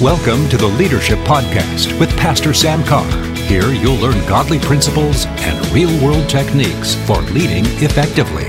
Welcome 0.00 0.48
to 0.50 0.56
the 0.56 0.64
Leadership 0.64 1.18
Podcast 1.24 1.98
with 1.98 2.16
Pastor 2.16 2.54
Sam 2.54 2.84
Carr. 2.84 3.10
Here 3.34 3.72
you'll 3.72 3.96
learn 3.96 4.24
godly 4.28 4.60
principles 4.60 5.26
and 5.26 5.66
real 5.72 5.90
world 6.00 6.28
techniques 6.30 6.94
for 7.04 7.20
leading 7.22 7.64
effectively. 7.82 8.44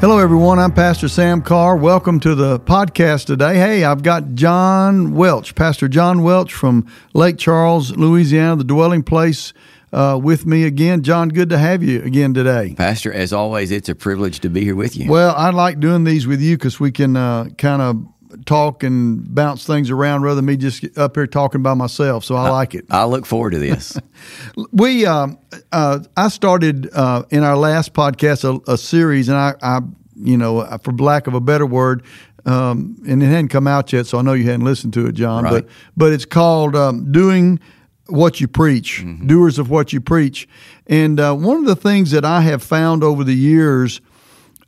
Hello, 0.00 0.18
everyone. 0.18 0.58
I'm 0.58 0.72
Pastor 0.72 1.06
Sam 1.06 1.42
Carr. 1.42 1.76
Welcome 1.76 2.18
to 2.18 2.34
the 2.34 2.58
podcast 2.58 3.26
today. 3.26 3.54
Hey, 3.54 3.84
I've 3.84 4.02
got 4.02 4.34
John 4.34 5.14
Welch, 5.14 5.54
Pastor 5.54 5.86
John 5.86 6.24
Welch 6.24 6.52
from 6.52 6.90
Lake 7.12 7.38
Charles, 7.38 7.96
Louisiana, 7.96 8.56
the 8.56 8.64
dwelling 8.64 9.04
place. 9.04 9.52
Uh, 9.92 10.18
with 10.20 10.44
me 10.44 10.64
again. 10.64 11.04
John, 11.04 11.28
good 11.28 11.50
to 11.50 11.56
have 11.56 11.80
you 11.80 12.02
again 12.02 12.34
today. 12.34 12.74
Pastor, 12.76 13.12
as 13.12 13.32
always, 13.32 13.70
it's 13.70 13.88
a 13.88 13.94
privilege 13.94 14.40
to 14.40 14.50
be 14.50 14.64
here 14.64 14.74
with 14.74 14.96
you. 14.96 15.08
Well, 15.08 15.32
I 15.36 15.50
like 15.50 15.78
doing 15.78 16.02
these 16.02 16.26
with 16.26 16.40
you 16.40 16.56
because 16.56 16.80
we 16.80 16.90
can 16.90 17.16
uh, 17.16 17.50
kind 17.58 17.80
of 17.80 18.04
talk 18.46 18.82
and 18.82 19.34
bounce 19.34 19.66
things 19.66 19.90
around 19.90 20.22
rather 20.22 20.36
than 20.36 20.46
me 20.46 20.56
just 20.56 20.96
up 20.98 21.16
here 21.16 21.26
talking 21.26 21.62
by 21.62 21.74
myself. 21.74 22.24
So 22.24 22.34
I, 22.34 22.46
I 22.46 22.50
like 22.50 22.74
it. 22.74 22.86
I 22.90 23.04
look 23.04 23.26
forward 23.26 23.50
to 23.52 23.58
this. 23.58 23.98
we, 24.72 25.06
um, 25.06 25.38
uh, 25.72 26.00
I 26.16 26.28
started 26.28 26.90
uh, 26.92 27.24
in 27.30 27.42
our 27.42 27.56
last 27.56 27.92
podcast 27.92 28.44
a, 28.44 28.72
a 28.72 28.76
series, 28.76 29.28
and 29.28 29.36
I, 29.36 29.54
I, 29.62 29.80
you 30.16 30.36
know, 30.36 30.64
for 30.82 30.92
lack 30.92 31.26
of 31.26 31.34
a 31.34 31.40
better 31.40 31.66
word, 31.66 32.04
um, 32.46 32.96
and 33.06 33.22
it 33.22 33.26
hadn't 33.26 33.48
come 33.48 33.66
out 33.66 33.92
yet, 33.92 34.06
so 34.06 34.18
I 34.18 34.22
know 34.22 34.34
you 34.34 34.44
hadn't 34.44 34.64
listened 34.64 34.92
to 34.94 35.06
it, 35.06 35.12
John. 35.12 35.44
Right. 35.44 35.50
But 35.50 35.68
but 35.96 36.12
it's 36.12 36.26
called 36.26 36.76
um, 36.76 37.10
doing 37.10 37.58
what 38.06 38.40
you 38.40 38.48
preach, 38.48 39.00
mm-hmm. 39.02 39.26
doers 39.26 39.58
of 39.58 39.70
what 39.70 39.92
you 39.92 40.00
preach. 40.00 40.46
And 40.86 41.18
uh, 41.18 41.34
one 41.34 41.56
of 41.56 41.64
the 41.64 41.76
things 41.76 42.10
that 42.10 42.24
I 42.24 42.42
have 42.42 42.62
found 42.62 43.02
over 43.02 43.24
the 43.24 43.34
years 43.34 44.00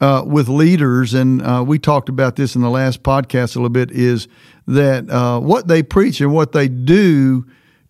uh, 0.00 0.22
with 0.26 0.48
leaders, 0.48 1.14
and 1.14 1.42
uh, 1.42 1.64
we 1.66 1.78
talked 1.78 2.08
about 2.08 2.36
this 2.36 2.54
in 2.54 2.62
the 2.62 2.70
last 2.70 3.02
podcast 3.02 3.56
a 3.56 3.58
little 3.58 3.68
bit, 3.68 3.90
is 3.90 4.28
that 4.66 5.08
uh, 5.10 5.40
what 5.40 5.68
they 5.68 5.82
preach 5.82 6.20
and 6.20 6.32
what 6.32 6.52
they 6.52 6.68
do 6.68 7.46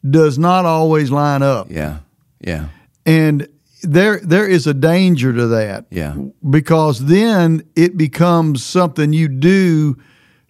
does 0.08 0.38
not 0.38 0.64
always 0.64 1.10
line 1.10 1.42
up. 1.42 1.68
Yeah, 1.70 1.98
yeah. 2.40 2.68
And 3.04 3.48
there, 3.82 4.18
there 4.18 4.48
is 4.48 4.66
a 4.66 4.74
danger 4.74 5.32
to 5.32 5.46
that. 5.48 5.86
Yeah. 5.90 6.16
Because 6.48 7.06
then 7.06 7.62
it 7.76 7.96
becomes 7.96 8.64
something 8.64 9.12
you 9.12 9.28
do 9.28 9.96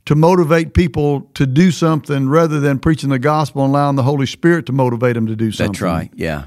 to 0.06 0.14
motivate 0.14 0.72
people 0.72 1.22
to 1.34 1.46
do 1.46 1.70
something 1.70 2.28
rather 2.28 2.60
than 2.60 2.78
preaching 2.78 3.10
the 3.10 3.18
gospel 3.18 3.64
and 3.64 3.70
allowing 3.70 3.96
the 3.96 4.04
Holy 4.04 4.26
Spirit 4.26 4.66
to 4.66 4.72
motivate 4.72 5.14
them 5.14 5.26
to 5.26 5.36
do 5.36 5.50
something. 5.50 5.72
That's 5.72 5.82
right. 5.82 6.10
Yeah. 6.14 6.44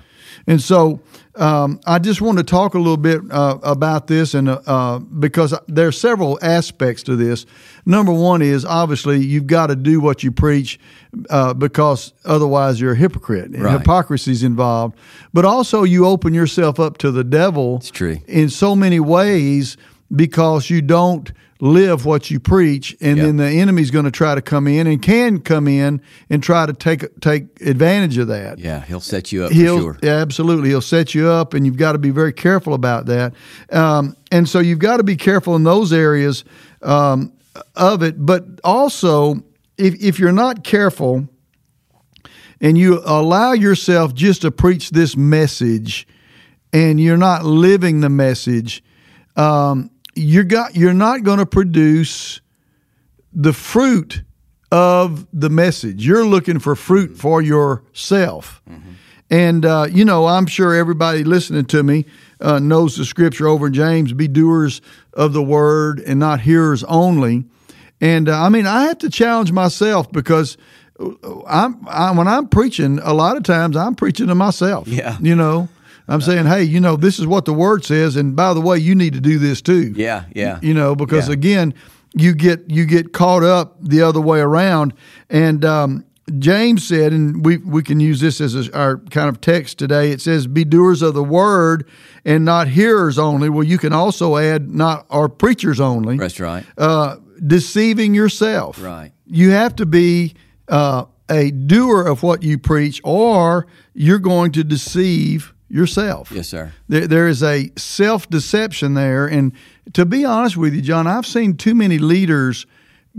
And 0.47 0.61
so 0.61 1.01
um, 1.35 1.79
I 1.85 1.99
just 1.99 2.21
want 2.21 2.37
to 2.37 2.43
talk 2.43 2.73
a 2.73 2.77
little 2.77 2.97
bit 2.97 3.21
uh, 3.31 3.59
about 3.63 4.07
this, 4.07 4.33
and 4.33 4.49
uh, 4.49 4.99
because 4.99 5.53
there 5.67 5.87
are 5.87 5.91
several 5.91 6.37
aspects 6.41 7.03
to 7.03 7.15
this. 7.15 7.45
Number 7.85 8.11
one 8.11 8.41
is 8.41 8.65
obviously 8.65 9.19
you've 9.23 9.47
got 9.47 9.67
to 9.67 9.75
do 9.75 10.01
what 10.01 10.21
you 10.23 10.31
preach 10.31 10.79
uh, 11.29 11.53
because 11.53 12.13
otherwise 12.25 12.81
you're 12.81 12.91
a 12.91 12.97
hypocrite. 12.97 13.51
Right. 13.53 13.79
Hypocrisy 13.79 14.31
is 14.31 14.43
involved, 14.43 14.97
but 15.33 15.45
also 15.45 15.83
you 15.83 16.05
open 16.05 16.33
yourself 16.33 16.79
up 16.79 16.97
to 16.99 17.11
the 17.11 17.23
devil. 17.23 17.77
It's 17.77 17.91
true. 17.91 18.17
in 18.27 18.49
so 18.49 18.75
many 18.75 18.99
ways 18.99 19.77
because 20.13 20.69
you 20.69 20.81
don't 20.81 21.31
live 21.61 22.05
what 22.05 22.31
you 22.31 22.39
preach, 22.39 22.95
and 23.01 23.17
Yep. 23.17 23.25
then 23.25 23.35
the 23.37 23.45
enemy's 23.49 23.91
going 23.91 24.05
to 24.05 24.11
try 24.11 24.33
to 24.33 24.41
come 24.41 24.65
in 24.65 24.87
and 24.87 25.01
can 25.01 25.39
come 25.39 25.67
in 25.67 25.99
and 26.29 26.41
try 26.41 26.65
to 26.65 26.71
take 26.73 27.19
take 27.19 27.59
advantage 27.61 28.17
of 28.17 28.27
that. 28.29 28.59
Yeah, 28.59 28.85
he'll 28.85 29.01
set 29.01 29.31
you 29.33 29.43
up 29.43 29.51
He'll 29.51 29.75
for 29.75 29.81
sure. 29.81 29.97
yeah, 30.01 30.21
absolutely 30.21 30.69
he'll 30.69 30.79
set 30.81 31.13
you 31.13 31.27
up, 31.27 31.53
and 31.53 31.65
you've 31.65 31.75
got 31.77 31.91
to 31.93 31.97
be 31.97 32.11
very 32.11 32.31
careful 32.33 32.73
about 32.73 33.07
that. 33.07 33.33
Um, 33.71 34.15
and 34.31 34.47
so 34.47 34.59
you've 34.59 34.79
got 34.79 34.97
to 34.97 35.03
be 35.03 35.17
careful 35.17 35.55
in 35.57 35.63
those 35.63 35.91
areas 35.91 36.45
um, 36.81 37.33
of 37.75 38.03
it. 38.03 38.25
But 38.25 38.45
also, 38.63 39.43
if 39.77 39.95
if 40.01 40.17
you're 40.17 40.31
not 40.31 40.63
careful 40.63 41.27
and 42.61 42.77
you 42.77 43.01
allow 43.05 43.53
yourself 43.53 44.13
just 44.13 44.41
to 44.43 44.51
preach 44.51 44.91
this 44.91 45.15
message, 45.17 46.07
and 46.73 46.99
you're 47.01 47.17
not 47.17 47.43
living 47.45 48.01
the 48.01 48.09
message, 48.09 48.83
um, 49.35 49.89
you're 50.15 50.43
got 50.43 50.75
you're 50.75 50.93
not 50.93 51.23
going 51.23 51.39
to 51.39 51.45
produce 51.45 52.41
the 53.33 53.53
fruit 53.53 54.23
of 54.71 55.27
the 55.33 55.49
message. 55.49 56.05
You're 56.05 56.25
looking 56.25 56.59
for 56.59 56.75
fruit 56.75 57.17
for 57.17 57.41
yourself. 57.41 58.61
And, 59.31 59.63
uh, 59.63 59.87
you 59.91 60.05
know, 60.05 60.25
I'm 60.25 60.47
sure 60.47 60.73
everybody 60.73 61.23
listening 61.23 61.65
to 61.65 61.83
me 61.83 62.05
uh, 62.41 62.59
knows 62.59 62.95
the 62.95 63.05
scripture 63.05 63.47
over 63.47 63.67
in 63.67 63.73
James 63.73 64.11
be 64.13 64.27
doers 64.27 64.81
of 65.13 65.33
the 65.33 65.43
word 65.43 65.99
and 65.99 66.19
not 66.19 66.41
hearers 66.41 66.83
only. 66.85 67.45
And 68.01 68.27
uh, 68.27 68.41
I 68.41 68.49
mean, 68.49 68.65
I 68.65 68.83
have 68.83 68.97
to 68.99 69.09
challenge 69.09 69.51
myself 69.51 70.11
because 70.11 70.57
I'm, 71.47 71.87
I, 71.87 72.11
when 72.11 72.27
I'm 72.27 72.47
preaching, 72.47 72.99
a 73.03 73.13
lot 73.13 73.37
of 73.37 73.43
times 73.43 73.77
I'm 73.77 73.93
preaching 73.93 74.27
to 74.27 74.35
myself. 74.35 74.87
Yeah. 74.87 75.17
You 75.21 75.35
know, 75.35 75.69
I'm 76.09 76.21
saying, 76.21 76.47
hey, 76.47 76.63
you 76.63 76.79
know, 76.79 76.95
this 76.95 77.19
is 77.19 77.27
what 77.27 77.45
the 77.45 77.53
word 77.53 77.85
says. 77.85 78.15
And 78.15 78.35
by 78.35 78.53
the 78.53 78.61
way, 78.61 78.77
you 78.79 78.95
need 78.95 79.13
to 79.13 79.21
do 79.21 79.37
this 79.39 79.61
too 79.61 79.93
Yeah, 79.95 80.25
yeah. 80.35 80.59
you 80.61 80.73
know 80.73 80.95
because 80.95 81.27
Yeah. 81.27 81.33
again 81.33 81.73
you 82.15 82.33
get 82.33 82.69
you 82.69 82.85
get 82.85 83.13
caught 83.13 83.43
up 83.43 83.77
the 83.81 84.01
other 84.01 84.19
way 84.21 84.39
around 84.39 84.93
and 85.29 85.63
um, 85.63 86.03
james 86.39 86.87
said 86.87 87.13
and 87.13 87.45
we 87.45 87.57
we 87.57 87.83
can 87.83 87.99
use 87.99 88.19
this 88.19 88.41
as 88.41 88.55
a, 88.55 88.75
our 88.77 88.97
kind 89.11 89.29
of 89.29 89.39
text 89.41 89.77
today 89.77 90.09
it 90.11 90.19
says 90.21 90.47
be 90.47 90.63
doers 90.65 91.01
of 91.03 91.13
the 91.13 91.23
word 91.23 91.87
and 92.25 92.43
not 92.45 92.67
hearers 92.67 93.19
only 93.19 93.47
well 93.49 93.63
you 93.63 93.77
can 93.77 93.93
also 93.93 94.37
add 94.37 94.69
not 94.71 95.05
or 95.09 95.29
preachers 95.29 95.79
only 95.79 96.17
That's 96.17 96.39
right. 96.39 96.65
uh, 96.79 97.17
deceiving 97.45 98.13
yourself 98.15 98.81
Right. 98.83 99.11
you 99.27 99.51
have 99.51 99.75
to 99.75 99.85
be 99.85 100.33
uh, 100.67 101.05
a 101.29 101.51
doer 101.51 102.03
of 102.07 102.23
what 102.23 102.41
you 102.43 102.57
preach 102.57 102.99
or 103.03 103.67
you're 103.93 104.19
going 104.19 104.51
to 104.53 104.63
deceive 104.63 105.53
yourself 105.69 106.31
Yes, 106.31 106.49
sir. 106.49 106.71
there, 106.87 107.07
there 107.07 107.27
is 107.27 107.43
a 107.43 107.71
self 107.77 108.29
deception 108.29 108.93
there. 108.95 109.27
And 109.27 109.53
to 109.93 110.05
be 110.05 110.25
honest 110.25 110.57
with 110.57 110.73
you, 110.73 110.81
John, 110.81 111.07
I've 111.07 111.25
seen 111.25 111.55
too 111.57 111.75
many 111.75 111.99
leaders 111.99 112.65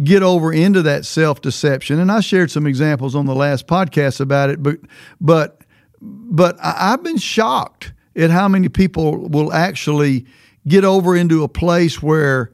get 0.03 0.22
over 0.22 0.53
into 0.53 0.83
that 0.83 1.05
self 1.05 1.41
deception. 1.41 1.99
And 2.00 2.10
I 2.10 2.21
shared 2.21 2.50
some 2.50 2.66
examples 2.66 3.15
on 3.15 3.27
the 3.27 3.34
last 3.34 3.66
podcast 3.66 4.21
about 4.21 4.50
it, 4.50 4.62
but 4.62 4.78
but 5.21 5.60
but 6.03 6.56
I've 6.62 7.03
been 7.03 7.19
shocked 7.19 7.93
at 8.16 8.31
how 8.31 8.49
many 8.49 8.69
people 8.69 9.28
will 9.28 9.53
actually 9.53 10.27
get 10.66 10.84
over 10.84 11.16
into 11.16 11.43
a 11.44 11.49
place 11.49 12.03
where 12.03 12.50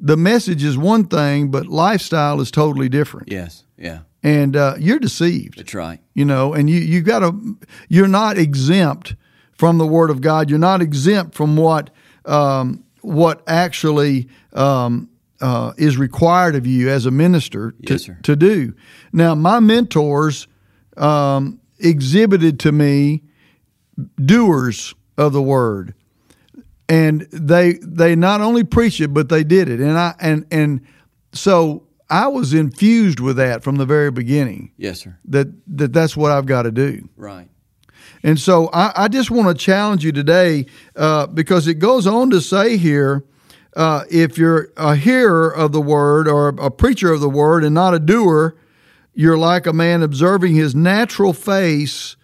the 0.00 0.16
message 0.16 0.62
is 0.62 0.76
one 0.78 1.04
thing, 1.06 1.50
but 1.50 1.66
lifestyle 1.66 2.40
is 2.40 2.50
totally 2.50 2.88
different. 2.88 3.30
Yes, 3.30 3.64
yeah. 3.76 4.00
And 4.22 4.56
uh, 4.56 4.74
you're 4.78 4.98
deceived 4.98 5.58
That's 5.58 5.74
right. 5.74 6.00
you 6.14 6.24
know 6.24 6.52
and 6.52 6.68
you 6.68 6.80
you 6.80 7.00
got 7.02 7.20
to 7.20 7.56
you're 7.88 8.08
not 8.08 8.36
exempt 8.36 9.14
from 9.58 9.76
the 9.76 9.86
word 9.86 10.08
of 10.10 10.20
god 10.22 10.48
you're 10.48 10.58
not 10.58 10.80
exempt 10.80 11.34
from 11.34 11.56
what 11.56 11.90
um, 12.24 12.82
what 13.02 13.42
actually 13.46 14.28
um, 14.54 15.08
uh, 15.40 15.72
is 15.76 15.96
required 15.96 16.54
of 16.56 16.66
you 16.66 16.88
as 16.90 17.04
a 17.06 17.10
minister 17.10 17.72
to, 17.86 17.92
Yes, 17.92 18.10
to 18.22 18.34
do 18.36 18.74
now 19.12 19.34
my 19.34 19.60
mentors 19.60 20.46
um, 20.96 21.60
exhibited 21.78 22.58
to 22.60 22.72
me 22.72 23.22
doers 24.24 24.94
of 25.16 25.32
the 25.32 25.42
word 25.42 25.94
and 26.88 27.22
they 27.32 27.74
they 27.82 28.14
not 28.16 28.40
only 28.40 28.64
preach 28.64 29.00
it 29.00 29.12
but 29.12 29.28
they 29.28 29.44
did 29.44 29.68
it 29.68 29.80
and 29.80 29.98
i 29.98 30.14
and 30.20 30.46
and 30.50 30.80
so 31.32 31.82
i 32.10 32.26
was 32.26 32.54
infused 32.54 33.20
with 33.20 33.36
that 33.36 33.62
from 33.62 33.76
the 33.76 33.86
very 33.86 34.10
beginning 34.10 34.70
Yes, 34.76 35.00
sir. 35.00 35.18
that, 35.26 35.48
that 35.76 35.92
that's 35.92 36.16
what 36.16 36.30
I've 36.32 36.46
got 36.46 36.62
to 36.62 36.70
do. 36.70 37.08
Right. 37.16 37.48
And 38.22 38.38
so 38.38 38.68
I, 38.72 39.04
I 39.04 39.08
just 39.08 39.30
want 39.30 39.48
to 39.48 39.64
challenge 39.64 40.04
you 40.04 40.12
today 40.12 40.66
uh, 40.96 41.26
because 41.26 41.66
it 41.66 41.74
goes 41.74 42.06
on 42.06 42.30
to 42.30 42.40
say 42.40 42.76
here 42.76 43.24
uh, 43.76 44.04
if 44.10 44.36
you're 44.38 44.72
a 44.76 44.96
hearer 44.96 45.54
of 45.54 45.72
the 45.72 45.80
word 45.80 46.26
or 46.26 46.48
a 46.48 46.70
preacher 46.70 47.12
of 47.12 47.20
the 47.20 47.28
word 47.28 47.62
and 47.62 47.74
not 47.74 47.94
a 47.94 47.98
doer, 47.98 48.56
you're 49.14 49.38
like 49.38 49.66
a 49.66 49.72
man 49.72 50.02
observing 50.02 50.54
his 50.54 50.74
natural 50.74 51.32
face 51.32 52.16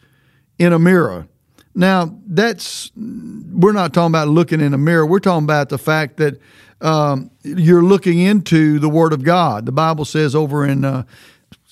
in 0.59 0.73
a 0.73 0.79
mirror. 0.79 1.29
Now, 1.75 2.17
that's, 2.27 2.93
we're 2.97 3.73
not 3.73 3.93
talking 3.93 4.13
about 4.13 4.29
looking 4.29 4.61
in 4.61 4.75
a 4.75 4.79
mirror. 4.79 5.05
We're 5.05 5.19
talking 5.19 5.45
about 5.45 5.69
the 5.69 5.79
fact 5.79 6.19
that 6.19 6.41
um, 6.81 7.31
you're 7.43 7.83
looking 7.83 8.19
into 8.19 8.79
the 8.79 8.89
Word 8.89 9.13
of 9.13 9.25
God. 9.25 9.67
The 9.67 9.73
Bible 9.73 10.05
says 10.05 10.35
over 10.35 10.65
in 10.67 10.85
uh, 10.85 11.05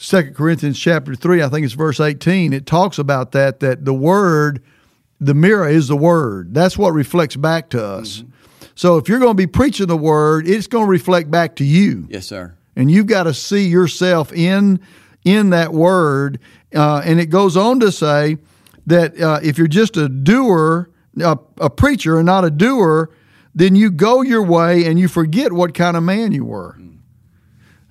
2 0.03 0.33
Corinthians 0.33 0.79
chapter 0.79 1.15
3, 1.15 1.43
I 1.43 1.49
think 1.49 1.65
it's 1.65 1.75
verse 1.75 2.01
18, 2.01 2.53
it 2.53 2.67
talks 2.67 2.99
about 2.99 3.33
that, 3.33 3.61
that 3.61 3.85
the 3.85 3.95
Word, 3.95 4.61
the 5.21 5.33
mirror 5.35 5.69
is 5.69 5.87
the 5.89 5.97
Word. 5.97 6.53
That's 6.53 6.77
what 6.77 6.93
reflects 6.93 7.37
back 7.37 7.71
to 7.71 7.85
us. 7.85 8.25
So 8.75 8.97
if 8.97 9.09
you're 9.09 9.21
going 9.21 9.31
to 9.37 9.41
be 9.41 9.47
preaching 9.47 9.87
the 9.87 9.97
Word, 9.97 10.49
it's 10.49 10.67
going 10.67 10.87
to 10.87 10.91
reflect 10.91 11.31
back 11.31 11.55
to 11.57 11.65
you 11.65 12.07
Yes, 12.11 12.27
sir. 12.27 12.55
and 12.75 12.91
you've 12.91 13.07
got 13.07 13.25
to 13.25 13.35
see 13.35 13.69
yourself 13.69 14.33
in 14.33 14.81
in 15.25 15.51
that 15.51 15.73
word. 15.73 16.41
Uh, 16.75 17.01
and 17.05 17.21
it 17.21 17.27
goes 17.27 17.57
on 17.57 17.79
to 17.79 17.93
say 17.93 18.39
that 18.87 19.17
uh, 19.21 19.39
if 19.41 19.57
you're 19.57 19.69
just 19.69 19.97
a 19.97 20.09
doer, 20.09 20.91
a, 21.21 21.39
a 21.59 21.71
preacher, 21.71 22.17
and 22.17 22.27
not 22.27 22.45
a 22.45 22.51
doer, 22.51 23.09
then 23.55 23.77
you 23.77 23.89
go 23.93 24.23
your 24.23 24.43
way 24.43 24.85
and 24.87 24.99
you 24.99 25.07
forget 25.07 25.53
what 25.53 25.75
kind 25.75 25.97
of 25.97 26.03
man 26.03 26.33
you 26.33 26.45
were. 26.45 26.77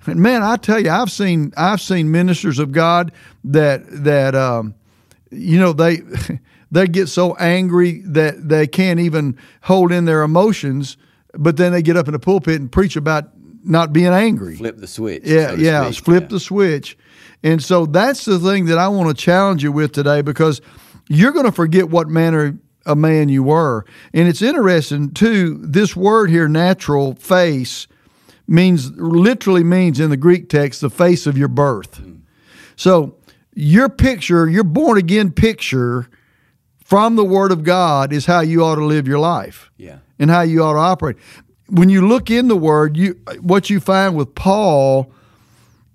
And 0.06 0.20
man, 0.20 0.42
I 0.42 0.56
tell 0.56 0.80
you, 0.80 0.90
I've 0.90 1.10
seen 1.10 1.52
I've 1.56 1.80
seen 1.80 2.10
ministers 2.10 2.58
of 2.58 2.72
God 2.72 3.12
that 3.44 3.82
that 4.04 4.34
um, 4.34 4.74
you 5.30 5.58
know 5.58 5.72
they 5.72 6.00
they 6.70 6.86
get 6.86 7.08
so 7.08 7.34
angry 7.36 8.02
that 8.06 8.48
they 8.48 8.66
can't 8.66 9.00
even 9.00 9.38
hold 9.62 9.92
in 9.92 10.04
their 10.04 10.22
emotions, 10.22 10.96
but 11.34 11.56
then 11.56 11.72
they 11.72 11.82
get 11.82 11.96
up 11.96 12.08
in 12.08 12.12
the 12.12 12.18
pulpit 12.18 12.60
and 12.60 12.70
preach 12.70 12.96
about 12.96 13.30
not 13.64 13.92
being 13.92 14.08
angry. 14.08 14.56
Flip 14.56 14.76
the 14.78 14.86
switch. 14.88 15.22
Yeah, 15.24 15.48
so 15.50 15.54
yeah, 15.54 15.90
speak. 15.90 16.04
flip 16.04 16.22
Yeah. 16.24 16.28
the 16.28 16.40
switch. 16.40 16.98
And 17.44 17.62
so 17.62 17.86
that's 17.86 18.24
the 18.24 18.38
thing 18.38 18.66
that 18.66 18.78
I 18.78 18.88
want 18.88 19.16
to 19.16 19.20
challenge 19.24 19.62
you 19.62 19.72
with 19.72 19.92
today 19.92 20.22
because 20.22 20.60
you're 21.08 21.32
going 21.32 21.44
to 21.46 21.52
forget 21.52 21.88
what 21.90 22.08
manner 22.08 22.56
of 22.86 22.98
man 22.98 23.28
you 23.28 23.42
were. 23.42 23.84
And 24.12 24.28
it's 24.28 24.42
interesting 24.42 25.12
too, 25.12 25.58
this 25.62 25.94
word 25.96 26.30
here, 26.30 26.48
natural 26.48 27.14
face, 27.14 27.86
means 28.52 28.92
literally 28.92 29.64
means 29.64 29.98
in 29.98 30.10
the 30.10 30.16
Greek 30.16 30.48
text 30.48 30.80
the 30.80 30.90
face 30.90 31.26
of 31.26 31.38
your 31.38 31.48
birth. 31.48 32.00
So 32.76 33.16
your 33.54 33.88
picture, 33.88 34.48
your 34.48 34.64
born 34.64 34.98
again 34.98 35.30
picture 35.30 36.08
from 36.84 37.16
the 37.16 37.24
Word 37.24 37.50
of 37.50 37.64
God 37.64 38.12
is 38.12 38.26
how 38.26 38.40
you 38.40 38.62
ought 38.64 38.76
to 38.76 38.84
live 38.84 39.08
your 39.08 39.18
life 39.18 39.70
Yeah. 39.78 39.98
and 40.18 40.30
how 40.30 40.42
you 40.42 40.62
ought 40.62 40.74
to 40.74 40.78
operate. 40.78 41.16
When 41.68 41.88
you 41.88 42.06
look 42.06 42.30
in 42.30 42.48
the 42.48 42.56
Word, 42.56 42.96
you 42.96 43.18
what 43.40 43.70
you 43.70 43.80
find 43.80 44.14
with 44.14 44.34
Paul 44.34 45.10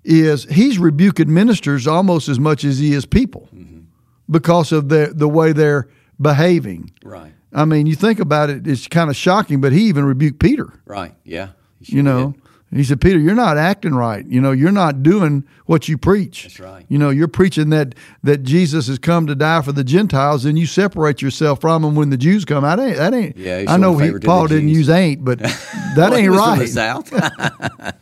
is 0.02 0.44
he's 0.44 0.78
rebuking 0.78 1.32
ministers 1.32 1.86
almost 1.86 2.28
as 2.28 2.40
much 2.40 2.64
as 2.64 2.78
he 2.78 2.92
is 2.94 3.06
people 3.06 3.48
mm-hmm. 3.54 3.80
because 4.28 4.72
of 4.72 4.88
the 4.88 5.12
the 5.14 5.28
way 5.28 5.52
they're 5.52 5.88
behaving. 6.20 6.90
Right. 7.04 7.32
I 7.52 7.64
mean, 7.64 7.86
you 7.86 7.94
think 7.94 8.18
about 8.18 8.50
it, 8.50 8.66
it's 8.66 8.88
kind 8.88 9.08
of 9.08 9.16
shocking, 9.16 9.60
but 9.60 9.72
he 9.72 9.82
even 9.82 10.04
rebuked 10.04 10.40
Peter. 10.40 10.72
Right. 10.84 11.14
Yeah. 11.24 11.50
You 11.80 12.02
know, 12.02 12.32
did. 12.32 12.42
He 12.76 12.84
said, 12.84 13.00
Peter, 13.00 13.18
you're 13.18 13.34
not 13.34 13.56
acting 13.56 13.94
right. 13.94 14.26
You 14.26 14.40
know, 14.42 14.52
you're 14.52 14.70
not 14.72 15.02
doing 15.02 15.44
what 15.64 15.88
you 15.88 15.96
preach. 15.96 16.42
That's 16.42 16.60
right. 16.60 16.84
You 16.88 16.98
know, 16.98 17.08
you're 17.10 17.26
preaching 17.28 17.70
that 17.70 17.94
that 18.22 18.42
Jesus 18.42 18.88
has 18.88 18.98
come 18.98 19.26
to 19.26 19.34
die 19.34 19.62
for 19.62 19.72
the 19.72 19.84
Gentiles, 19.84 20.44
and 20.44 20.58
you 20.58 20.66
separate 20.66 21.22
yourself 21.22 21.60
from 21.62 21.82
them 21.82 21.94
when 21.94 22.10
the 22.10 22.18
Jews 22.18 22.44
come. 22.44 22.64
That 22.64 22.78
ain't 22.78 22.96
that 22.96 23.14
ain't. 23.14 23.36
Yeah, 23.38 23.64
I 23.68 23.78
know 23.78 23.96
he, 23.96 24.12
Paul 24.18 24.48
didn't 24.48 24.68
use 24.68 24.90
ain't, 24.90 25.24
but 25.24 25.38
that 25.38 25.96
Well, 25.96 26.14
ain't 26.14 26.30
was 26.30 26.40
from 26.40 26.58
the 26.58 26.64
right. 26.64 26.68
South. 26.68 27.92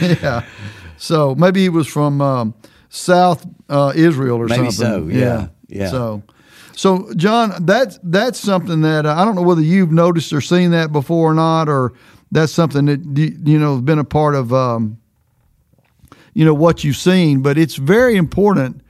yeah. 0.00 0.44
So 0.96 1.34
maybe 1.34 1.60
he 1.62 1.68
was 1.68 1.86
from 1.86 2.20
um, 2.20 2.54
South 2.88 3.46
uh, 3.68 3.92
Israel 3.94 4.38
or 4.38 4.46
Maybe 4.46 4.70
something. 4.70 5.10
so, 5.10 5.14
yeah, 5.18 5.48
yeah. 5.68 5.90
So, 5.90 6.22
so 6.72 7.12
John, 7.14 7.52
that's 7.66 7.98
that's 8.02 8.38
something 8.40 8.80
that 8.82 9.04
uh, 9.06 9.14
I 9.14 9.24
don't 9.24 9.34
know 9.34 9.42
whether 9.42 9.60
you've 9.60 9.92
noticed 9.92 10.32
or 10.32 10.40
seen 10.40 10.70
that 10.70 10.92
before 10.92 11.30
or 11.30 11.34
not, 11.34 11.68
or 11.68 11.92
that's 12.30 12.52
something 12.52 12.86
that 12.86 13.00
you, 13.46 13.58
know 13.58 13.74
has 13.74 13.82
been 13.82 13.98
a 13.98 14.04
part 14.04 14.34
of, 14.34 14.52
um, 14.52 14.98
you 16.34 16.44
know, 16.44 16.54
what 16.54 16.84
you've 16.84 16.96
seen. 16.96 17.42
But 17.42 17.58
it's 17.58 17.76
very 17.76 18.16
important 18.16 18.82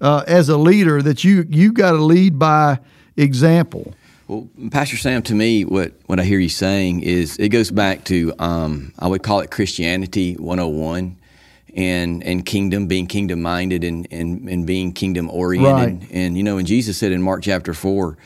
uh, 0.00 0.24
as 0.26 0.48
a 0.48 0.56
leader 0.56 1.02
that 1.02 1.24
you 1.24 1.46
you 1.48 1.72
got 1.72 1.92
to 1.92 1.98
lead 1.98 2.38
by 2.38 2.78
example. 3.16 3.94
Well, 4.28 4.48
Pastor 4.70 4.96
Sam, 4.96 5.22
to 5.22 5.34
me, 5.34 5.64
what, 5.64 5.92
what 6.06 6.20
I 6.20 6.22
hear 6.22 6.38
you 6.38 6.48
saying 6.48 7.02
is 7.02 7.36
it 7.38 7.48
goes 7.48 7.72
back 7.72 8.04
to 8.04 8.32
um, 8.38 8.92
I 8.96 9.08
would 9.08 9.24
call 9.24 9.40
it 9.40 9.50
Christianity 9.50 10.34
101 10.34 11.16
and 11.74 12.22
and 12.22 12.46
kingdom 12.46 12.86
being 12.86 13.06
kingdom 13.06 13.42
minded 13.42 13.84
and, 13.84 14.06
and, 14.10 14.48
and 14.48 14.66
being 14.66 14.92
kingdom 14.92 15.30
oriented. 15.30 16.02
Right. 16.02 16.10
And 16.12 16.36
you 16.36 16.42
know, 16.42 16.56
when 16.56 16.66
Jesus 16.66 16.96
said 16.98 17.12
in 17.12 17.22
Mark 17.22 17.42
chapter 17.42 17.74
four, 17.74 18.18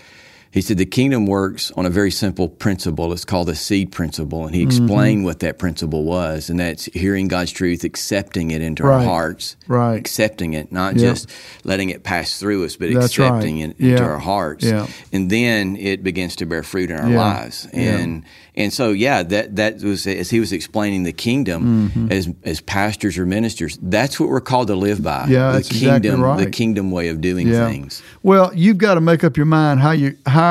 he 0.54 0.60
said 0.60 0.78
the 0.78 0.86
kingdom 0.86 1.26
works 1.26 1.72
on 1.76 1.84
a 1.84 1.90
very 1.90 2.12
simple 2.12 2.48
principle. 2.48 3.12
It's 3.12 3.24
called 3.24 3.48
the 3.48 3.56
seed 3.56 3.90
principle, 3.90 4.46
and 4.46 4.54
he 4.54 4.62
Mm-hmm. 4.64 4.84
explained 4.84 5.24
what 5.24 5.40
that 5.40 5.58
principle 5.58 6.04
was, 6.04 6.48
and 6.48 6.60
that's 6.60 6.84
hearing 6.94 7.26
God's 7.26 7.50
truth, 7.50 7.82
accepting 7.82 8.52
it 8.52 8.62
into 8.62 8.84
Right. 8.84 8.98
our 8.98 9.04
hearts, 9.04 9.56
Right. 9.66 9.96
accepting 9.96 10.52
it, 10.54 10.70
not 10.70 10.94
Yeah. 10.94 11.08
just 11.10 11.28
letting 11.64 11.90
it 11.90 12.04
pass 12.04 12.38
through 12.38 12.64
us, 12.64 12.76
but 12.76 12.92
That's 12.94 13.06
accepting 13.06 13.56
right. 13.60 13.74
it 13.78 13.80
into 13.84 13.96
Yeah. 13.96 14.08
our 14.08 14.18
hearts 14.20 14.64
Yeah. 14.64 14.86
and 15.12 15.28
then 15.28 15.76
it 15.76 16.04
begins 16.04 16.36
to 16.36 16.46
bear 16.46 16.62
fruit 16.62 16.90
in 16.90 16.96
our 16.96 17.10
Yeah. 17.10 17.18
lives. 17.18 17.66
And 17.72 18.22
and 18.56 18.72
so 18.72 18.92
yeah, 18.92 19.24
that 19.24 19.56
that 19.56 19.82
was 19.82 20.06
as 20.06 20.30
he 20.30 20.38
was 20.38 20.52
explaining 20.52 21.02
the 21.02 21.12
kingdom 21.12 21.90
Mm-hmm. 21.92 22.12
as 22.12 22.28
as 22.44 22.60
pastors 22.60 23.18
or 23.18 23.26
ministers. 23.26 23.76
That's 23.82 24.20
what 24.20 24.28
we're 24.28 24.40
called 24.40 24.68
to 24.68 24.76
live 24.76 25.02
by. 25.02 25.26
Yeah, 25.28 25.48
the 25.48 25.52
that's 25.54 25.70
exactly 25.72 26.10
kingdom, 26.10 26.36
the 26.36 26.46
kingdom 26.50 26.92
way 26.92 27.08
of 27.08 27.20
doing 27.20 27.48
things. 27.50 28.00
Well, 28.22 28.52
you've 28.54 28.78
got 28.78 28.94
to 28.94 29.00
make 29.00 29.24
up 29.24 29.36
your 29.36 29.46
mind 29.46 29.80
how 29.80 29.90
you 29.90 30.14
how 30.26 30.44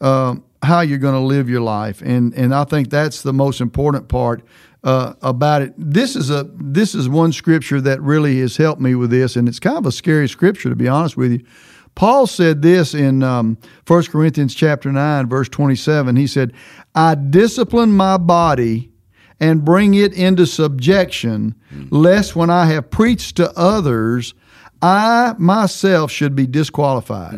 um, 0.00 0.44
how 0.62 0.80
you're 0.80 0.98
going 0.98 1.14
to 1.14 1.26
live 1.26 1.48
your 1.48 1.60
life, 1.60 2.02
and 2.02 2.34
and 2.34 2.54
I 2.54 2.64
think 2.64 2.90
that's 2.90 3.22
the 3.22 3.32
most 3.32 3.60
important 3.60 4.08
part 4.08 4.42
uh, 4.84 5.14
about 5.22 5.62
it. 5.62 5.74
This 5.76 6.16
is 6.16 6.30
a 6.30 6.48
this 6.54 6.94
is 6.94 7.08
one 7.08 7.32
scripture 7.32 7.80
that 7.80 8.00
really 8.02 8.40
has 8.40 8.56
helped 8.56 8.80
me 8.80 8.94
with 8.94 9.10
this, 9.10 9.36
and 9.36 9.48
it's 9.48 9.60
kind 9.60 9.76
of 9.76 9.86
a 9.86 9.92
scary 9.92 10.28
scripture 10.28 10.68
to 10.68 10.76
be 10.76 10.88
honest 10.88 11.16
with 11.16 11.32
you. 11.32 11.40
Paul 11.96 12.26
said 12.26 12.60
this 12.60 12.94
in 12.94 13.22
um, 13.22 13.56
1 13.86 14.04
Corinthians 14.04 14.54
chapter 14.54 14.92
9, 14.92 15.28
verse 15.28 15.48
27. 15.48 16.14
He 16.16 16.26
said, 16.26 16.52
I 16.94 17.14
discipline 17.14 17.92
my 17.92 18.18
body 18.18 18.92
and 19.40 19.64
bring 19.64 19.94
it 19.94 20.12
into 20.12 20.46
subjection, 20.46 21.54
lest 21.90 22.36
when 22.36 22.50
I 22.50 22.66
have 22.66 22.90
preached 22.90 23.36
to 23.36 23.50
others, 23.58 24.34
I 24.82 25.34
myself 25.38 26.10
should 26.10 26.36
be 26.36 26.46
disqualified. 26.46 27.34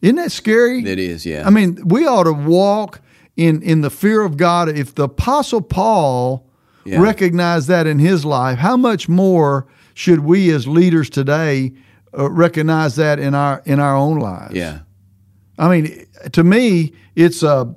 Isn't 0.00 0.16
that 0.16 0.32
scary? 0.32 0.84
It 0.84 0.98
is, 0.98 1.26
yeah. 1.26 1.46
I 1.46 1.50
mean, 1.50 1.78
we 1.88 2.06
ought 2.06 2.24
to 2.24 2.32
walk 2.32 3.00
in, 3.36 3.62
in 3.62 3.80
the 3.80 3.90
fear 3.90 4.22
of 4.22 4.36
God. 4.36 4.68
If 4.68 4.94
the 4.94 5.04
Apostle 5.04 5.60
Paul 5.60 6.44
Yeah. 6.84 7.00
recognized 7.00 7.68
that 7.68 7.86
in 7.86 7.98
his 7.98 8.24
life, 8.24 8.58
how 8.58 8.76
much 8.76 9.08
more 9.08 9.66
should 9.94 10.20
we 10.20 10.50
as 10.50 10.66
leaders 10.66 11.10
today 11.10 11.72
uh, 12.16 12.30
recognize 12.30 12.94
that 12.96 13.18
in 13.18 13.34
our 13.34 13.60
in 13.66 13.80
our 13.80 13.96
own 13.96 14.18
lives? 14.20 14.54
yeah. 14.54 14.78
I 15.58 15.68
mean, 15.68 16.06
to 16.32 16.44
me, 16.44 16.92
it's 17.16 17.42
a, 17.42 17.74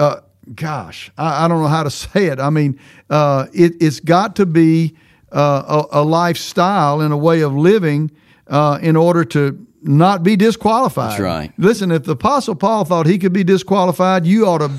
uh, 0.00 0.16
gosh, 0.56 1.12
I, 1.16 1.44
I 1.44 1.48
don't 1.48 1.62
know 1.62 1.68
how 1.68 1.84
to 1.84 1.90
say 2.04 2.26
it. 2.26 2.40
I 2.40 2.50
mean, 2.50 2.78
uh, 3.08 3.46
it, 3.52 3.74
it's 3.80 4.00
got 4.00 4.34
to 4.36 4.46
be 4.46 4.96
uh, 5.32 5.84
a, 5.92 6.00
a 6.00 6.02
lifestyle 6.02 7.00
and 7.00 7.12
a 7.12 7.16
way 7.16 7.42
of 7.42 7.54
living 7.54 8.10
uh, 8.48 8.78
in 8.82 8.96
order 8.96 9.24
to 9.24 9.65
not 9.86 10.22
be 10.22 10.36
disqualified. 10.36 11.12
That's 11.12 11.20
right. 11.20 11.52
Listen, 11.58 11.90
if 11.90 12.04
the 12.04 12.12
Apostle 12.12 12.54
Paul 12.54 12.84
thought 12.84 13.06
he 13.06 13.18
could 13.18 13.32
be 13.32 13.44
disqualified, 13.44 14.26
you 14.26 14.46
ought 14.46 14.58
to, 14.58 14.70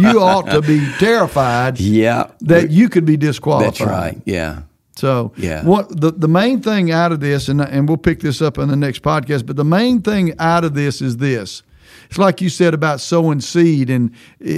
you 0.00 0.20
ought 0.20 0.46
to 0.50 0.60
be 0.62 0.86
terrified 0.98 1.78
Yeah. 1.80 2.30
that 2.40 2.70
you 2.70 2.88
could 2.88 3.04
be 3.04 3.16
disqualified. 3.16 3.74
That's 3.74 3.80
right. 3.80 4.20
Yeah. 4.24 4.62
So 4.96 5.32
Yeah. 5.36 5.64
what 5.64 5.88
the 6.00 6.10
the 6.12 6.28
main 6.28 6.60
thing 6.60 6.90
out 6.90 7.12
of 7.12 7.20
this, 7.20 7.48
and 7.48 7.60
and 7.60 7.88
we'll 7.88 7.96
pick 7.96 8.20
this 8.20 8.42
up 8.42 8.58
in 8.58 8.68
the 8.68 8.76
next 8.76 9.02
podcast, 9.02 9.46
but 9.46 9.56
the 9.56 9.64
main 9.64 10.02
thing 10.02 10.34
out 10.38 10.64
of 10.64 10.74
this 10.74 11.00
is 11.00 11.16
this. 11.16 11.62
It's 12.08 12.18
like 12.18 12.42
you 12.42 12.50
said 12.50 12.74
about 12.74 13.00
sowing 13.00 13.40
seed, 13.40 13.88
and 13.88 14.10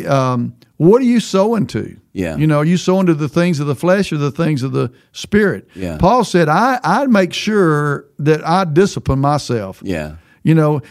um, 0.08 0.54
what 0.84 1.02
are 1.02 1.06
you 1.06 1.20
sowing 1.20 1.66
to? 1.68 1.96
Yeah. 2.12 2.36
you 2.36 2.46
know, 2.46 2.58
are 2.58 2.64
you 2.64 2.76
sowing 2.76 3.06
to 3.06 3.14
the 3.14 3.28
things 3.28 3.58
of 3.58 3.66
the 3.66 3.74
flesh 3.74 4.12
or 4.12 4.18
the 4.18 4.30
things 4.30 4.62
of 4.62 4.72
the 4.72 4.92
spirit? 5.12 5.68
Yeah. 5.74 5.96
Paul 5.98 6.24
said, 6.24 6.48
I 6.48 6.78
I 6.82 7.06
make 7.06 7.32
sure 7.32 8.06
that 8.18 8.46
I 8.46 8.64
discipline 8.64 9.18
myself. 9.18 9.80
Yeah. 9.84 10.16
You 10.44 10.54
know, 10.54 10.82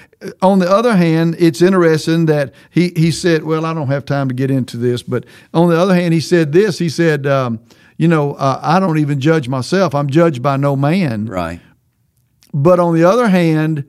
on 0.41 0.57
the 0.59 0.69
other 0.69 0.95
hand, 0.95 1.35
it's 1.37 1.61
interesting 1.61 2.25
that 2.25 2.53
he, 2.71 2.89
he 2.95 3.11
said, 3.11 3.43
well, 3.43 3.65
I 3.65 3.73
don't 3.75 3.87
have 3.87 4.03
time 4.03 4.27
to 4.29 4.33
get 4.33 4.49
into 4.49 4.77
this, 4.77 5.03
but 5.03 5.25
on 5.53 5.69
the 5.69 5.77
other 5.79 5.93
hand, 5.93 6.11
he 6.13 6.19
said 6.21 6.53
this. 6.53 6.79
He 6.79 6.89
said, 6.89 7.27
um, 7.27 7.59
you 7.97 8.07
know, 8.07 8.33
uh, 8.33 8.59
I 8.63 8.79
don't 8.79 8.97
even 8.97 9.19
judge 9.19 9.47
myself. 9.47 9.93
I'm 9.93 10.09
judged 10.09 10.41
by 10.41 10.57
no 10.57 10.75
man. 10.75 11.27
Right. 11.27 11.61
But 12.51 12.79
on 12.79 12.95
the 12.95 13.03
other 13.03 13.29
hand, 13.29 13.85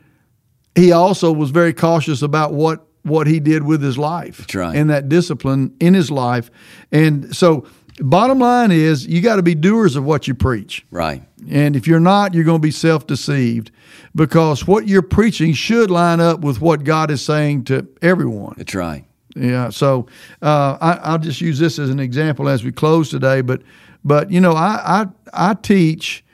he 0.74 0.92
also 0.92 1.32
was 1.32 1.50
very 1.50 1.72
cautious 1.72 2.20
about 2.20 2.52
what 2.52 2.86
what 3.04 3.26
he 3.26 3.38
did 3.38 3.62
with 3.62 3.82
his 3.82 3.96
life 3.96 4.38
That's 4.38 4.54
right. 4.54 4.76
and 4.76 4.90
that 4.90 5.08
discipline 5.08 5.74
in 5.78 5.94
his 5.94 6.10
life. 6.10 6.50
And 6.90 7.34
so, 7.34 7.66
bottom 8.00 8.38
line 8.38 8.72
is, 8.72 9.06
you 9.06 9.20
got 9.20 9.36
to 9.36 9.42
be 9.42 9.54
doers 9.54 9.94
of 9.94 10.04
what 10.04 10.26
you 10.26 10.34
preach. 10.34 10.84
Right. 10.90 11.22
And 11.48 11.76
if 11.76 11.86
you're 11.86 12.00
not, 12.00 12.34
you're 12.34 12.44
going 12.44 12.58
to 12.60 12.66
be 12.66 12.70
self 12.70 13.06
deceived 13.06 13.70
because 14.14 14.66
what 14.66 14.88
you're 14.88 15.02
preaching 15.02 15.52
should 15.52 15.90
line 15.90 16.20
up 16.20 16.40
with 16.40 16.60
what 16.60 16.84
God 16.84 17.10
is 17.10 17.22
saying 17.22 17.64
to 17.64 17.86
everyone. 18.02 18.54
That's 18.56 18.74
right. 18.74 19.04
Yeah. 19.36 19.70
So 19.70 20.06
uh, 20.42 20.78
I, 20.80 20.92
I'll 21.02 21.18
just 21.18 21.40
use 21.40 21.58
this 21.58 21.78
as 21.78 21.90
an 21.90 22.00
example 22.00 22.48
as 22.48 22.64
we 22.64 22.72
close 22.72 23.10
today. 23.10 23.40
But 23.40 23.62
but 24.04 24.30
you 24.30 24.40
know 24.40 24.52
I 24.52 25.06
I, 25.32 25.50
I 25.50 25.54
teach 25.54 26.24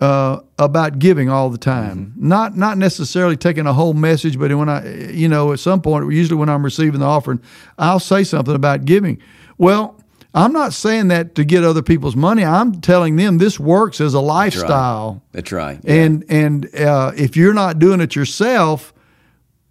uh, 0.00 0.40
about 0.58 0.98
giving 0.98 1.28
all 1.30 1.50
the 1.50 1.58
time. 1.58 2.12
Not 2.16 2.56
not 2.56 2.78
necessarily 2.78 3.36
taking 3.36 3.66
a 3.66 3.72
whole 3.72 3.94
message, 3.94 4.38
but 4.38 4.54
when 4.54 4.68
I 4.68 5.10
you 5.10 5.28
know 5.28 5.52
at 5.52 5.60
some 5.60 5.80
point, 5.80 6.12
usually 6.12 6.36
when 6.38 6.48
I'm 6.48 6.64
receiving 6.64 7.00
the 7.00 7.06
offering, 7.06 7.40
I'll 7.78 8.00
say 8.00 8.24
something 8.24 8.54
about 8.54 8.84
giving. 8.84 9.20
Well. 9.58 10.00
I'm 10.34 10.52
not 10.52 10.74
saying 10.74 11.08
that 11.08 11.34
to 11.36 11.46
get 11.46 11.64
other 11.64 11.80
people's 11.80 12.14
money. 12.14 12.44
I'm 12.44 12.82
telling 12.82 13.16
them 13.16 13.38
this 13.38 13.58
works 13.58 14.02
as 14.02 14.12
a 14.12 14.18
That's 14.18 14.26
right. 14.26 14.34
lifestyle. 14.34 15.22
That's 15.32 15.50
right. 15.50 15.80
Yeah. 15.82 15.94
And 15.94 16.24
and 16.28 16.74
uh, 16.76 17.12
if 17.16 17.38
you're 17.38 17.54
not 17.54 17.78
doing 17.78 18.02
it 18.02 18.14
yourself, 18.14 18.92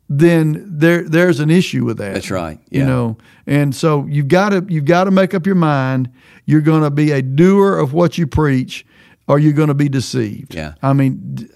then 0.10 0.66
there 0.68 1.04
there's 1.04 1.40
an 1.40 1.52
issue 1.52 1.86
with 1.86 1.98
that. 2.00 2.16
That's 2.16 2.32
right. 2.32 2.60
You 2.72 2.84
know, 2.84 3.18
and 3.46 3.76
so 3.76 4.08
you've 4.08 4.28
got 4.28 4.50
to 4.50 4.66
you've 4.68 4.86
got 4.86 5.04
to 5.04 5.12
make 5.12 5.36
up 5.36 5.46
your 5.46 5.54
mind. 5.54 6.10
You're 6.46 6.62
going 6.62 6.82
to 6.82 6.90
be 6.90 7.12
a 7.12 7.22
doer 7.22 7.78
of 7.78 7.94
what 7.94 8.18
you 8.18 8.26
preach, 8.26 8.88
or 9.28 9.40
you're 9.40 9.54
going 9.54 9.70
to 9.70 9.74
be 9.74 9.90
deceived. 9.90 10.54
Yeah. 10.56 10.74
I 10.84 10.94
mean, 10.94 11.50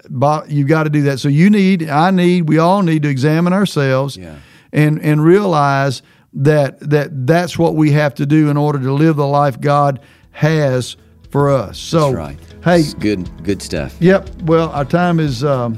you've 0.48 0.68
got 0.68 0.84
to 0.84 0.90
do 0.90 1.02
that. 1.02 1.20
So 1.20 1.28
you 1.28 1.50
need, 1.50 1.88
I 1.88 2.10
need, 2.10 2.48
we 2.48 2.58
all 2.58 2.82
need 2.82 3.02
to 3.04 3.08
examine 3.08 3.52
ourselves, 3.52 4.16
Yeah. 4.16 4.36
and 4.72 5.00
and 5.02 5.22
realize 5.24 6.02
that 6.32 6.78
that 6.90 7.26
that's 7.26 7.58
what 7.58 7.74
we 7.74 7.90
have 7.92 8.14
to 8.16 8.26
do 8.26 8.50
in 8.50 8.56
order 8.56 8.78
to 8.78 8.92
live 8.92 9.16
the 9.16 9.26
life 9.26 9.60
God 9.60 10.00
has 10.32 10.96
for 11.30 11.50
us. 11.50 11.78
So, 11.78 12.12
That's 12.12 12.14
right. 12.14 12.38
hey, 12.64 12.80
It's 12.80 12.94
good 12.94 13.28
good 13.44 13.62
stuff. 13.62 13.96
Yep. 14.00 14.42
Well, 14.42 14.70
our 14.70 14.84
time 14.84 15.18
is 15.20 15.42
um, 15.44 15.76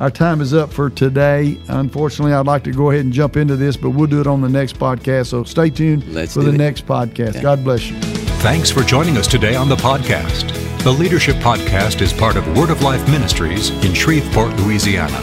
our 0.00 0.10
time 0.10 0.40
is 0.40 0.52
up 0.54 0.72
for 0.72 0.90
today. 0.90 1.58
Unfortunately, 1.68 2.32
I'd 2.32 2.46
like 2.46 2.64
to 2.64 2.72
go 2.72 2.90
ahead 2.90 3.04
and 3.04 3.12
jump 3.12 3.36
into 3.36 3.54
this, 3.56 3.76
but 3.76 3.90
we'll 3.90 4.06
do 4.08 4.20
it 4.20 4.26
on 4.26 4.40
the 4.40 4.48
next 4.48 4.78
podcast. 4.78 5.26
So 5.26 5.44
stay 5.44 5.70
tuned 5.70 6.06
Let's 6.12 6.34
for 6.34 6.42
the 6.42 6.50
it. 6.54 6.58
next 6.58 6.86
podcast. 6.86 7.40
God 7.42 7.62
bless 7.64 7.88
you. 7.88 7.96
Thanks 8.42 8.70
for 8.70 8.82
joining 8.82 9.16
us 9.16 9.26
today 9.26 9.54
on 9.54 9.68
the 9.68 9.76
podcast. 9.76 10.51
The 10.82 10.92
Leadership 10.92 11.36
Podcast 11.36 12.00
is 12.00 12.12
part 12.12 12.34
of 12.34 12.58
Word 12.58 12.70
of 12.70 12.82
Life 12.82 13.08
Ministries 13.08 13.70
in 13.84 13.94
Shreveport, 13.94 14.56
Louisiana. 14.62 15.20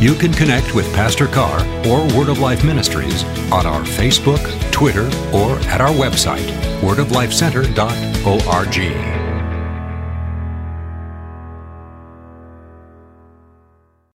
You 0.00 0.16
can 0.16 0.32
connect 0.32 0.74
with 0.74 0.92
Pastor 0.94 1.28
Carr 1.28 1.60
or 1.86 2.00
Word 2.18 2.28
of 2.28 2.40
Life 2.40 2.64
Ministries 2.64 3.22
on 3.52 3.66
our 3.66 3.82
Facebook, 3.82 4.42
Twitter, 4.72 5.06
or 5.32 5.60
at 5.68 5.80
our 5.80 5.92
website, 5.92 6.50
wordoflifecenter.org. 6.80 9.15